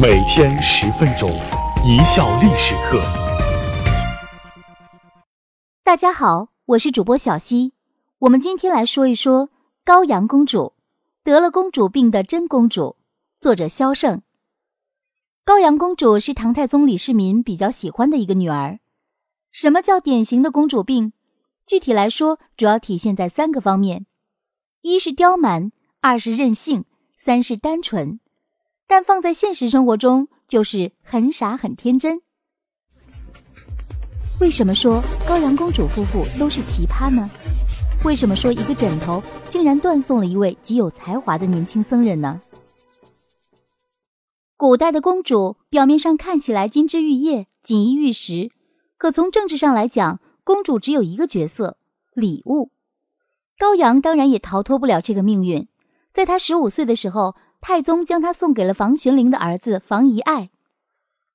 [0.00, 1.28] 每天十分钟，
[1.84, 3.02] 一笑历史课。
[5.82, 7.72] 大家好，我是主播小溪。
[8.20, 9.50] 我们今天来说一说
[9.84, 10.74] 高阳公主，
[11.24, 12.94] 得了公主病的真公主。
[13.40, 14.22] 作者萧胜。
[15.44, 18.78] 高阳公主是唐太宗李世民比较喜欢的一个女儿。
[19.50, 21.12] 什么叫典型的公主病？
[21.66, 24.06] 具体来说，主要体现在三个方面：
[24.82, 26.84] 一是刁蛮，二是任性，
[27.16, 28.20] 三是单纯。
[28.88, 32.22] 但放在现实生活中，就是很傻很天真。
[34.40, 37.28] 为什么说高阳公主夫妇都是奇葩呢？
[38.02, 42.40] 为什么说一个枕头竟然断送了一位极有才华的年轻僧人呢？
[44.56, 48.50] 古代的公主表面上看起来金枝玉叶、锦衣玉食，
[48.96, 51.76] 可从政治上来讲，公主只有一个角色——
[52.14, 52.70] 礼物。
[53.58, 55.68] 高阳当然也逃脱不了这个命运。
[56.12, 57.36] 在她十五岁的时候。
[57.60, 60.50] 太宗将她送给了房玄龄的儿子房遗爱。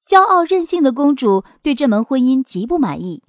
[0.07, 3.23] 骄傲任性的公主对这门婚姻极不满意。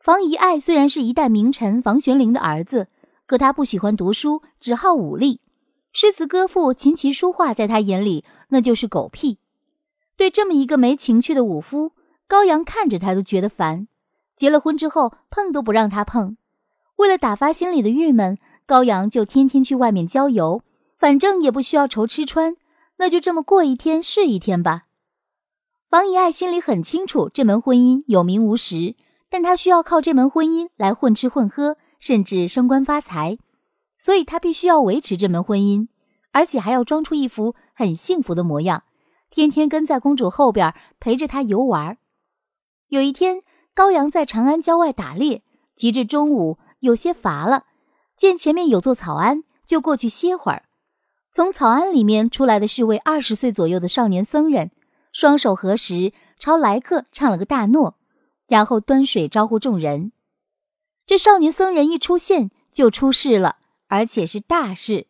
[0.00, 2.88] 房遗爱虽然是一代名臣房玄龄的儿子，
[3.26, 5.40] 可他不喜欢读书，只好武力。
[5.92, 9.38] 诗词歌赋、琴棋书画，在他眼里那就是狗屁。
[10.16, 11.92] 对这么一个没情趣的武夫，
[12.26, 13.88] 高阳看着他都觉得烦。
[14.36, 16.36] 结了婚之后，碰都不让他碰。
[16.96, 20.62] 为了打发心里的郁闷，高阳就天天去外面郊游。
[20.98, 22.56] 反正也不需要愁吃穿，
[22.96, 24.86] 那就这么过一天是一天吧。
[25.86, 28.96] 房遗爱心里很清楚，这门婚姻有名无实，
[29.30, 33.38] 但他需要靠这门婚姻来混吃混喝，甚至升官发财，
[33.96, 35.88] 所以他必须要维持这门婚姻，
[36.32, 38.82] 而且还要装出一副很幸福的模样，
[39.30, 41.96] 天天跟在公主后边陪着她游玩。
[42.88, 45.42] 有一天，高阳在长安郊外打猎，
[45.74, 47.64] 及至中午有些乏了，
[48.16, 50.67] 见前面有座草庵，就过去歇会儿。
[51.30, 54.70] 从草庵里面出来的是位二十岁左右的少年僧人，
[55.12, 57.96] 双手合十，朝来客唱了个大诺，
[58.46, 60.12] 然后端水招呼众人。
[61.06, 63.56] 这少年僧人一出现就出事了，
[63.88, 65.06] 而且是大事。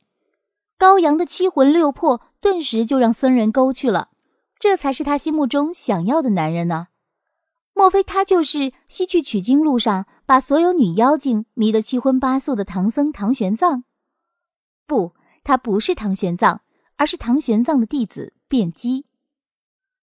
[0.76, 4.10] 高阳的七魂六魄顿时就让僧人勾去了，
[4.58, 6.88] 这才是他心目中想要的男人呢？
[7.74, 13.84] 莫非他就是西去取经路上把所有女妖精迷得七荤八素的唐僧唐玄奘？
[14.86, 15.12] 不。
[15.48, 16.58] 他不是唐玄奘，
[16.96, 19.06] 而是唐玄奘的弟子辩机。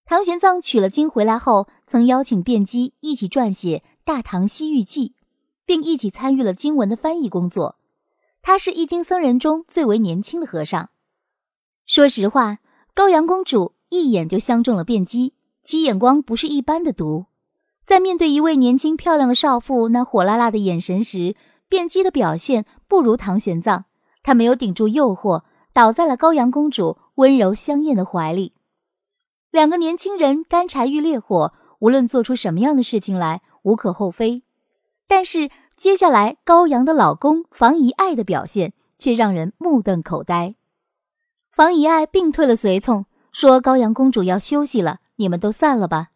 [0.04, 5.10] 唐玄奘取了经回来后，曾邀请辩机一起撰写《大唐西域记》，
[5.64, 7.78] 并一起参与了经文的翻译工作。
[8.42, 10.90] 他是易经僧人中最为年轻的和尚。
[11.86, 12.58] 说实话，
[12.96, 17.28] 高阳公主一眼就相中了辩机，其眼光不是一般的毒。
[17.86, 21.36] 在面对一位年轻漂亮的少妇那火辣辣的眼神时，
[21.70, 23.84] 辩机的表现不如唐玄奘。
[24.26, 28.54] 他没有顶住诱惑，倒在了高阳公主温柔香艳的怀里。
[29.52, 34.42] 两个年轻人干柴遇烈火，无论做出什么样的事情来，无可厚非。
[35.08, 40.56] 但是接下来高阳的老公房遗爱的表现却让人目瞪口呆。
[41.52, 46.08] 房遗爱并退了随从，说高阳公主要休息了，你们都散了吧。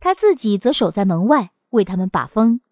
[0.00, 2.62] 她自己则守在门外为他们把风。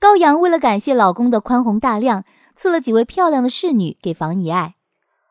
[0.00, 2.24] 高阳为了感谢老公的宽宏大量。
[2.56, 4.76] 赐了几位漂亮的侍女给房遗爱，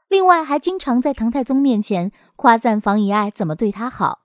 [0.07, 4.21] 另外还经常在唐太宗面前夸赞房遗爱怎么对他好。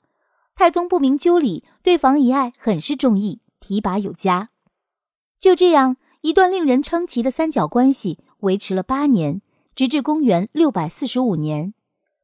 [0.54, 4.50] 太宗不明就里，对房遗爱很是中意，提拔有加。
[5.38, 9.40] 就这样，一段令人称奇的三角关系维持了八年，
[9.74, 11.72] 直至公元六百四十五年，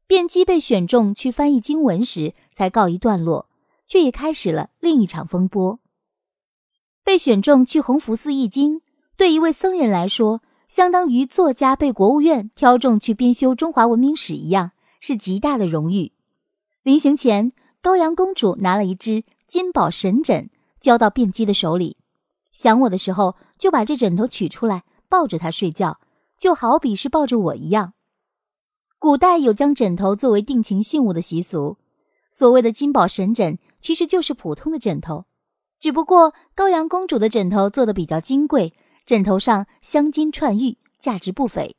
[0.07, 3.49] 卞基被选中去翻译经文时才告一段落，
[3.87, 5.79] 却也开始了另一场风波。
[7.03, 8.81] 被选中去弘福寺译经，
[9.15, 16.11] 对一位僧人来说，相当于作家被国务院挑中去编修中华文明史一样，是极大的荣誉。
[16.83, 20.49] 临行前，高阳公主拿了一只金宝神枕
[20.81, 21.95] 交到卞姬的手里，
[22.51, 25.99] 想我的时候就把这枕头取出来，抱着它睡觉，
[26.37, 27.93] 就好比是抱着我一样。
[28.99, 31.77] 古代有将枕头作为定情信物的习俗，
[32.29, 35.25] 所谓的金宝神枕其实就是普通的枕头，
[35.79, 38.73] 只不过高阳公主的枕头做的比较金贵。
[39.07, 41.77] 枕头上镶金串玉，价值不菲。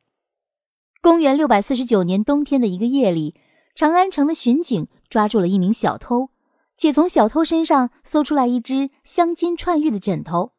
[1.02, 3.34] 公元六百四十九年冬天的一个夜里，
[3.75, 6.30] 长安城的巡警抓住了一名小偷，
[6.78, 10.52] 且从小偷身上搜出来一只镶金串玉的枕头。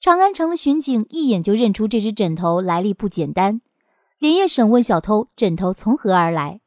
[0.00, 3.60] 长安城的巡警一眼就认出这只枕头来历不简单，
[4.18, 6.60] 连夜审问小偷枕头从何而来。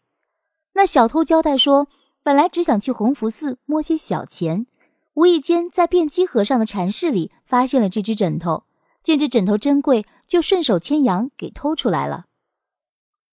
[0.76, 1.90] 那小偷交代说，
[2.24, 4.66] 本来只想去弘福寺摸些小钱，
[5.16, 8.64] 无意间在辩机和尚的禅室里发现了这只枕头。
[9.06, 12.26] 见这枕头珍贵，就顺手牵羊给偷出来了。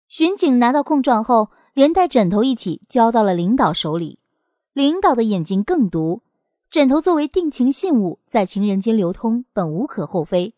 [0.07, 4.19] 巡警拿到控状后，连带枕头一起交到了领导手里。
[4.75, 6.23] 领导的眼睛更毒。
[6.71, 10.55] 枕头作为定情信物，在情人间流通，本无可厚非。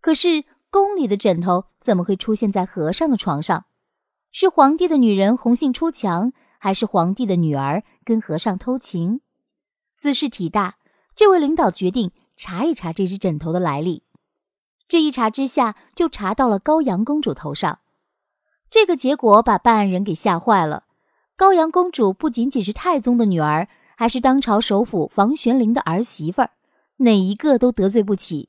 [0.00, 3.66] 可是宫里的枕头怎么会出现在和尚的床上？
[4.32, 9.20] 是皇帝的女人红杏出墙，还是皇帝的女儿跟和尚偷情？
[9.96, 10.78] 姿事体大，
[11.14, 14.02] 这位领导决定查一查这只枕头的来历。
[14.88, 17.78] 这一查之下，就查到了高阳公主头上。
[18.70, 20.84] 这个结果把办案人给吓坏了。
[21.36, 23.68] 高阳公主不仅仅是太宗的女儿。
[24.00, 26.52] 还是当朝首辅房玄龄的儿媳妇儿，
[26.98, 28.48] 哪一个都得罪不起。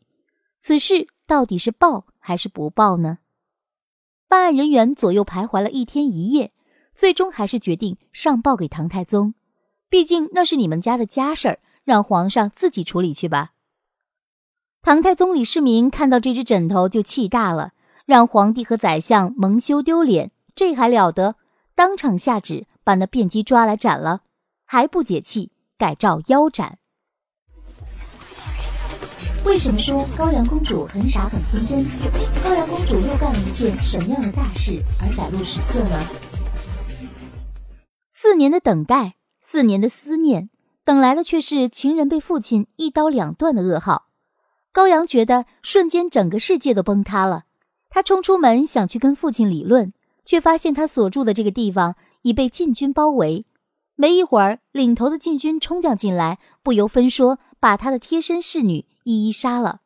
[0.60, 3.18] 此事到底是报还是不报呢？
[4.28, 6.52] 办案人员左右徘徊了一天一夜，
[6.94, 9.34] 最终还是决定上报给唐太宗。
[9.90, 13.54] 毕竟那是你们家的家事儿，让皇上自己处理去吧。
[14.90, 17.74] 唐太宗李世民看到这只枕头就气大了，
[18.08, 21.36] 让皇帝和宰相蒙羞丢脸，这还了得！
[21.76, 24.22] 当场下旨把那卞姬抓来斩了。
[24.66, 26.80] 还不解气，改诏腰斩。
[29.46, 31.86] 为什么说高阳公主很傻很天真？
[32.44, 36.04] 高阳公主又干了一件什么样的大事而载入史册呢？
[38.10, 40.50] 四年的等待，四年的思念，
[40.84, 44.09] 等来的却是情人被父亲一刀两断的噩耗。
[44.72, 47.46] 高阳觉得瞬间整个世界都崩塌了。
[47.90, 49.94] 他冲出门想去跟父亲理论，
[50.24, 53.46] 却发现他所住的这个地方已被禁军包围。
[53.96, 59.82] 没一会儿，领头的禁军冲将进来，不由分说把他的贴身侍女一一杀了。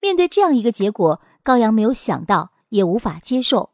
[0.00, 3.70] 面对这样一个结果，高阳没有想到，也无法接受。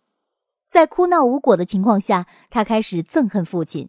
[0.68, 3.88] 在哭闹无果的情况下，他开始憎恨父亲。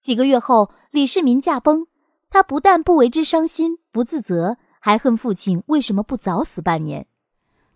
[0.00, 1.88] 几个月后，李世民驾崩，
[2.30, 7.08] 他不但不为之伤心、不自责，还恨父亲为什么不早死半年。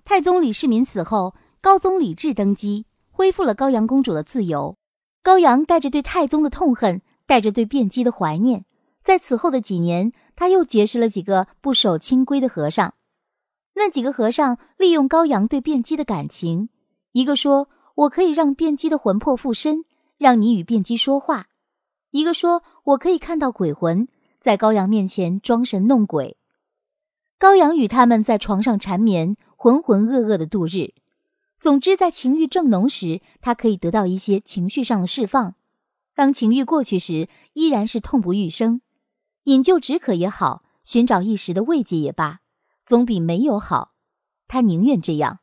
[0.04, 4.76] 太宗李世民死后，高宗李治登基，恢复了高阳公主的自由。
[5.20, 7.02] 高阳带着对太宗的痛恨。
[7.26, 8.64] 带着对卞姬的怀念，
[9.02, 12.94] 在此后的几年，他又结识了几个不守清规的和尚。
[13.74, 16.68] 那几个和尚利用高阳对卞姬的感情，
[17.10, 19.82] 一个说：“我可以让卞姬的魂魄附身，
[20.16, 21.46] 让你与卞姬说话；
[22.12, 24.06] 一个说我可以看到鬼魂，
[24.40, 26.36] 在高阳面前装神弄鬼。
[27.40, 30.92] 高阳与他们在床上缠绵，浑浑噩噩的度日。
[31.58, 35.54] 总之，在情欲正浓时，他可以得到一些情绪上的释放。”
[36.14, 38.82] 当情欲过去时，依然是痛不欲生。
[39.44, 42.40] 饮鸩止渴也好，寻找一时的慰藉也罢，
[42.84, 43.92] 总比没有好。
[44.46, 45.38] 他宁愿这样。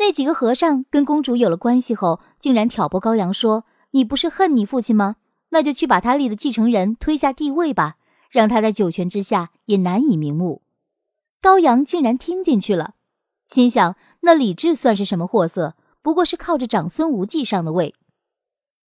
[0.00, 5.14] 那几个和尚跟公主有了关系后，竟然挑拨高阳说：“你不是恨你父亲吗？
[5.50, 7.98] 那就去把他立的继承人推下帝位吧，
[8.30, 10.62] 让他在九泉之下也难以瞑目。”
[11.42, 12.94] 高阳竟然听进去了，
[13.46, 15.74] 心想：那李治算是什么货色？
[16.02, 17.94] 不过是靠着长孙无忌上的位。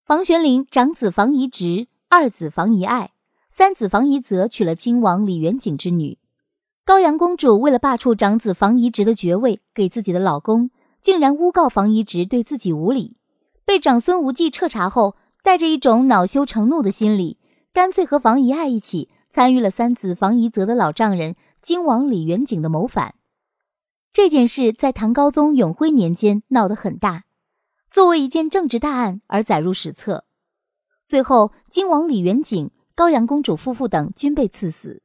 [0.04, 3.12] 房玄龄长子房遗直，二子房遗爱，
[3.50, 6.19] 三子房遗泽娶了金王李元景之女。
[6.84, 10.70] 高阳公主为了罢黜长子房遗直的爵位给自己的老公，
[11.00, 13.16] 竟然诬告房遗直对自己无礼。
[13.64, 17.38] 被长孙无忌彻查后，带着一种恼羞成怒的心理，
[17.72, 23.16] 干脆和房遗爱一起参与了三子房遗泽的老丈人金王李元景的谋反。
[24.12, 27.25] 这件事在唐高宗永徽年间闹得很大。
[27.90, 30.25] 作为一件政治大案而载入史册，
[31.04, 35.03] 最后金王李元景、高阳公主夫妇等均被赐死，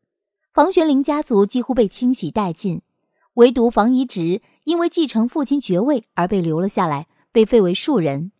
[0.54, 2.84] 房玄龄家族几乎被清洗殆尽，
[3.34, 8.32] 唯独房遗直因为继承父亲爵位而被留了下来，被废为庶人。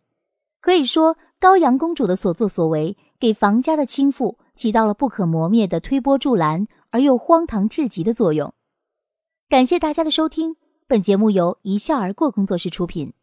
[0.60, 8.52] 可以说，高阳公主的所作所为给房家的倾覆起到了不可磨灭的推波助澜而又荒唐至极的作用。
[9.48, 13.14] 感谢大家的收听，本节目由一笑而过工作室出品。